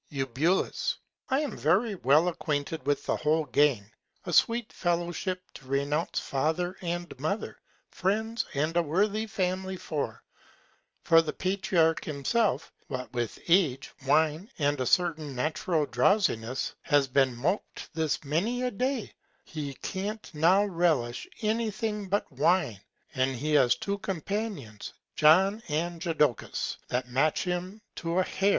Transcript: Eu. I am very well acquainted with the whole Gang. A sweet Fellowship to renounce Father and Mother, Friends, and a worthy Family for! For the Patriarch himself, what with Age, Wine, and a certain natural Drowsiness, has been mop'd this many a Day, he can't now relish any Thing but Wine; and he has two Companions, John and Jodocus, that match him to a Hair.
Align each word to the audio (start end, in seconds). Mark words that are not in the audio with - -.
Eu. 0.09 0.27
I 1.29 1.41
am 1.41 1.55
very 1.55 1.93
well 1.93 2.27
acquainted 2.27 2.83
with 2.87 3.05
the 3.05 3.15
whole 3.17 3.45
Gang. 3.45 3.91
A 4.25 4.33
sweet 4.33 4.73
Fellowship 4.73 5.43
to 5.53 5.67
renounce 5.67 6.19
Father 6.19 6.75
and 6.81 7.13
Mother, 7.19 7.59
Friends, 7.91 8.43
and 8.55 8.75
a 8.75 8.81
worthy 8.81 9.27
Family 9.27 9.77
for! 9.77 10.23
For 11.03 11.21
the 11.21 11.31
Patriarch 11.33 12.03
himself, 12.03 12.73
what 12.87 13.13
with 13.13 13.37
Age, 13.47 13.91
Wine, 14.07 14.49
and 14.57 14.81
a 14.81 14.87
certain 14.87 15.35
natural 15.35 15.85
Drowsiness, 15.85 16.73
has 16.81 17.07
been 17.07 17.35
mop'd 17.35 17.87
this 17.93 18.23
many 18.23 18.63
a 18.63 18.71
Day, 18.71 19.13
he 19.43 19.75
can't 19.83 20.33
now 20.33 20.65
relish 20.65 21.27
any 21.43 21.69
Thing 21.69 22.07
but 22.07 22.25
Wine; 22.31 22.81
and 23.13 23.35
he 23.35 23.53
has 23.53 23.75
two 23.75 23.99
Companions, 23.99 24.93
John 25.15 25.61
and 25.67 26.01
Jodocus, 26.01 26.77
that 26.87 27.07
match 27.07 27.43
him 27.43 27.83
to 27.97 28.17
a 28.17 28.23
Hair. 28.23 28.49